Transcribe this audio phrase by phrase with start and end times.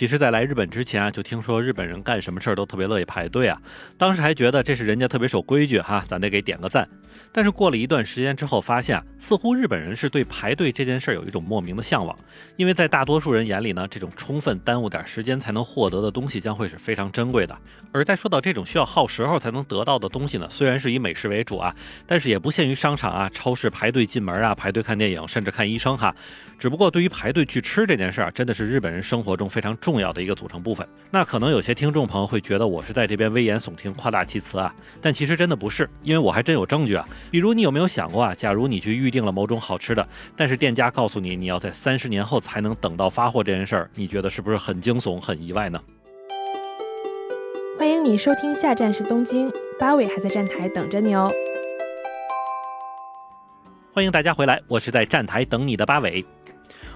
[0.00, 3.60] 其实，在来日本之前啊，就听说日本人干什么事儿都特别乐意排队啊。
[3.98, 6.88] 当时还觉得这是人家特别守规矩哈，咱得给点个赞。
[7.30, 12.18] 但是过了一段时间之后，发现啊，似乎日本人是对排队这件事儿有一种莫名的向往。
[12.56, 17.54] 因为在大多数人眼里呢，这种充分耽误点时间才能获得的东西将会是非常珍贵的。
[17.92, 21.76] 而在说到这种需要耗时候才能得到的东西呢，虽然是以美食为主啊，
[22.06, 26.14] 但是也不限于商场啊、超市排队进门啊、排队看电影，甚至看医生哈。
[26.58, 30.86] 只不过对于排队去吃这件事儿，真的是日本人生活中非常重要的一个组成部分。
[31.10, 37.08] 那可能有些听众朋友会觉得我是在这边危言耸听、夸大其词啊，但其实真的不是，因为我还真有证据啊。
[37.30, 45.80] 比如你有没有想过啊，假如你去预定了某种好吃的，但是店家告诉你你要在三十年后才能等到发货这件事儿，你觉得是不是很惊悚、很意外呢？
[47.78, 51.32] 欢迎你收听下站是东京，八尾还在站台等着你哦。
[53.92, 56.24] 欢迎大家回来，我是在站台等你的八尾。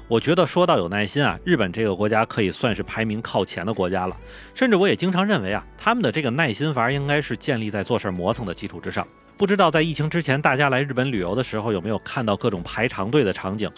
[0.06, 4.14] 我觉得说到有耐心啊，日本这个国家可以算是排名靠前的国家了。
[4.54, 9.06] 甚至我也经常认为啊，他们的这个耐心法应该是建立在做事磨蹭的基础之上。
[9.36, 13.68] 不知道在疫情之前，大家来日本旅游的时候有没有看到各种排长队的场景？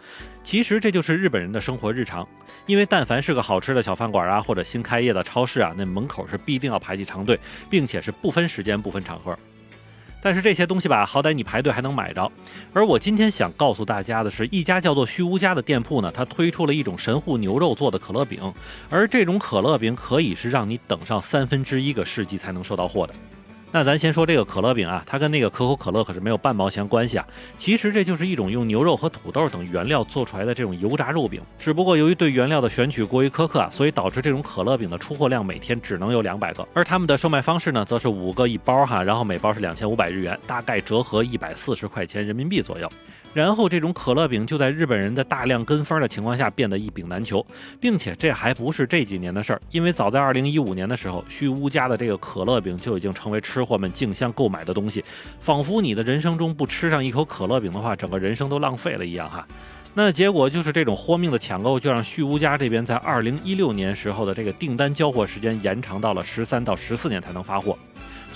[0.42, 2.26] 其实这就是日本人的生活日常。
[2.66, 7.38] 因为但凡是个好吃的小饭馆啊，或者新开业的超市啊，那门口是必定要排起长队，
[7.70, 9.38] 并且是不分时间、不分场合。
[10.26, 12.28] 但是这些东西吧，好歹你排队还能买着。
[12.72, 18.52] 而我今天想告诉大家的是，一家叫做虚无家的店铺呢，它推出了一种神户牛肉做的可乐饼，
[18.90, 23.14] 而这种可乐饼可以是让你等上三分之一个世纪才能收到货的。
[23.76, 27.26] 那咱先说这个可乐饼啊，它跟那个可口可乐可是没有半毛钱关系啊。
[27.58, 36.66] 其实这就是一种用牛肉和土豆等原料做出来的这种油炸肉饼，只不过由于对原料的选取过于苛刻啊，所以导致这种可乐饼的出货量每天只能有两百个。
[36.72, 42.90] 而他们的售卖方式呢，则是五个一包哈，然后每包是两千五百日元，大概折合一百四十块钱人民币左右。
[43.36, 47.44] 然后这种可乐饼就在日本人的大量跟风的情况下变得一饼难求，
[47.78, 55.04] 并且这还不是这几年的事儿，因为早在二零一五年的时候，旭屋家的这个可乐饼就已经成为吃货们竞相购买的东西，
[55.38, 59.46] 仿佛你的人生中不吃上一口可乐饼的话，整个人生都浪费了一样哈。
[59.92, 67.76] 那结果就是这种豁命的抢购，就让旭屋家这边在二零一六年时候的这个订单交货时间延长到了十三到十四年才能发货，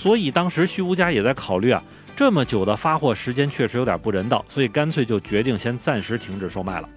[0.01, 1.83] 所以当时虚无家也在考虑啊。
[2.15, 6.89] 这么久的发货时间确实有点不人道，所以干脆就决定先暂时停止售卖了。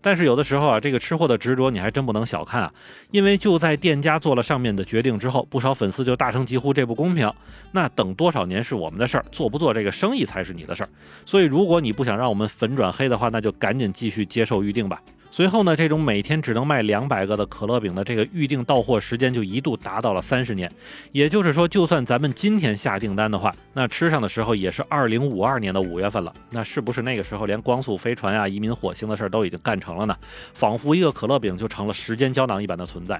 [0.00, 2.72] 但是有的时候啊，这个吃货的执着你还真不能小看啊，
[3.10, 7.30] 因为就在店家做了上面的决定之后，不少粉丝就大声疾呼这不公平。
[7.70, 10.88] 那等多少年是我们的事儿，做不做这个生意才是你的事儿。
[11.26, 14.98] 所以如果你不想让我们粉转黑的话，那就赶紧继续接受预定吧。
[15.34, 20.70] 随后呢，这种每天只能卖两百个的可乐饼的这个预定到货时间就一度达到了三十年。
[21.10, 26.30] 也就是说，就算咱们今天下订单的话，那吃上的时候也是二零五二年的五月份了。
[26.50, 30.14] 那是不是那个时候连光速飞船啊、移民火星的事儿都已经干成了呢？
[30.52, 33.18] 仿佛一个可乐饼就成了时间胶囊一般的存在。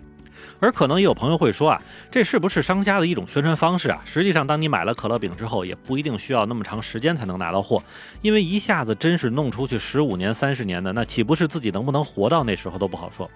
[0.60, 4.00] 而可能也有朋友会说啊，这是不是商家的一种宣传方式啊？
[4.04, 7.82] 实际上，当你买了可乐饼之后，也不一定需要那么长时间才能拿到货，
[8.20, 13.30] 因为一下子真是弄出去十五年、三十年的，那岂不是自己能不能活到那时候都不好说。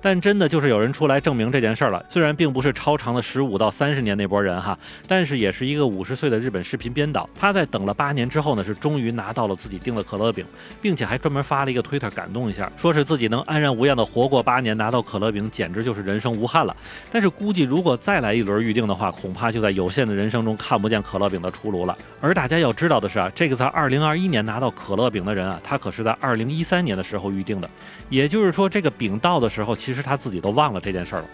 [0.00, 4.78] 但真的就是有人出来证明这件事儿了，虽然并不是超长的十五到三十年那波人哈，
[5.08, 7.28] 但是也是一个五十岁的日本视频编导。
[7.38, 10.44] 他在等了八年之后呢，是终于拿到了自己订的可乐饼，
[10.80, 16.76] 并且还专门发了一个推特感动一下，说是自己能安然无恙的活过八年，拿到可乐饼简直就是人生无憾了。
[17.10, 21.96] 但是估计如果再来一轮预定的话，恐怕就在有限的人生中看不见可乐饼的出炉了。
[22.20, 27.68] 而大家要知道的是啊，这个在二零二一年拿到可乐饼的人啊，他可是在二零一三年的时候预定的，
[28.08, 29.67] 也就是说这个饼到的时候。
[29.74, 31.28] 其实他自己都忘了这件事儿了，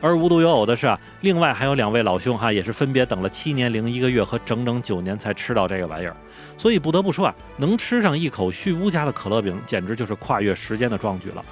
[0.00, 6.16] 而无独有偶的是啊，另外还有两位老兄哈，也是分别等了七年零一个月和整整九年才吃到这个玩意儿，
[6.58, 11.44] 所以不得不说啊，能吃上一口旭屋家的可乐饼，简直就是跨越时间的壮举了。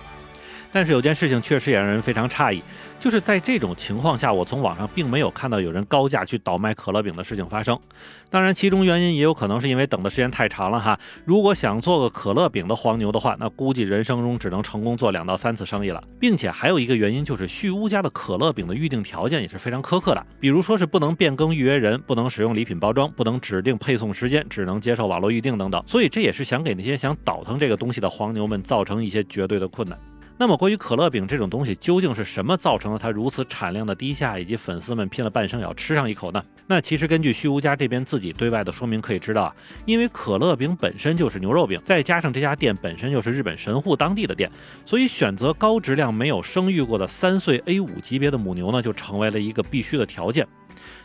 [0.72, 2.62] 但是有件事情确实也让人非常诧异，
[2.98, 7.78] 就是在这种情况下，我从网上并没有看到有人高价去倒卖可乐饼的事情发生。
[8.30, 10.98] 当然，其中原因也有可能是因为等的时间太长了哈。
[11.26, 16.02] 如果想做个可乐饼的黄牛的话，那估计人生中只能成功做两到三次生意了。
[16.18, 25.84] 并且还有一个原因就是，旭屋家的可乐饼的预定条件也是非常苛刻的，比如说是不能变更预约人，不能使用礼品包装，不能指定配送时间，只能接受网络预订等等。
[25.86, 29.98] 所以这也是想给那些想倒腾这个东西的黄牛们造成一些绝对的困难。
[30.42, 36.44] 那么，关于可乐饼这种东西，究竟是什么造成了它如此产量的低下，以及粉丝们拼了半生也要吃上一口呢？
[36.66, 39.54] 那其实根据虚无家这边自己对外的说明可以知道啊，
[39.86, 44.50] 因为可乐饼本身就是牛肉饼，再加上这家店本身就是日本神户当地的店，
[44.84, 50.44] 所以选择高质量没有生育过的三岁 A 五级别的母牛呢，就成为了一个必须的条件。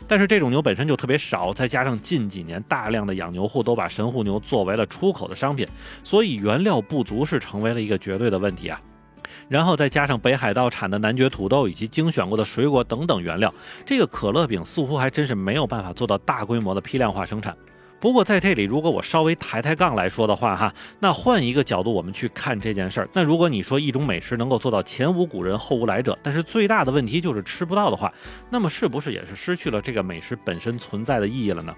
[0.08, 5.64] 但是这种牛本身就特别少，再加上近几年大量的养牛户都把神户牛作为了出口的商品，
[6.02, 8.80] 所以原料不足是成为了一个绝对的问题啊。
[9.48, 13.52] 然后再加上北海道产的男爵土豆以及精选过的水果等等原料，
[13.84, 17.56] 这个可乐饼似乎还真是没有办法做到大规模的批量化生产。
[18.00, 28.12] 不过在这里，如果我稍微抬抬杠来说的话，哈，那换一个角度我们去看这件事儿，那如果你说一种美食能够做到前无古人后无来者，但是最大的问题就是吃不到的话，
[28.50, 31.74] 那么是不是也是失去了这个美食本身存在的意义了呢？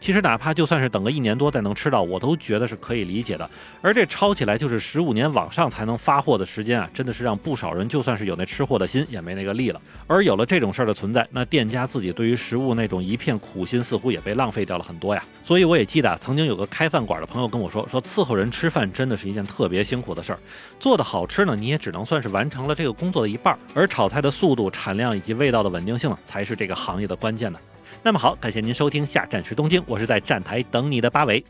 [0.00, 3.48] 其实哪怕就算是等个一年多再能吃到，我都觉得是可以理解的。
[3.80, 9.80] 而这抄起来就是十五年往上才能发货的时间啊，真的是让不少人就算是有那吃货的心，也没那个力了。
[10.06, 15.22] 而有了这种事儿的存在，那店家自己对于食物那种一片苦心，似乎也被浪费掉了很多呀。
[15.44, 20.38] 所以我也记得曾经有个开饭馆的朋友跟我说，说伺候人吃饭真的是一件特别辛苦的事儿，
[20.78, 23.58] 做的好吃呢，你也只能算是完成了这个工作的一半儿。
[23.74, 27.58] 而炒菜的速度、产量以及味道的稳定性呢，才是这个行业的关键呢。
[28.02, 31.44] 那么好，感谢您收听下站是东京，我是在站台等你的八尾。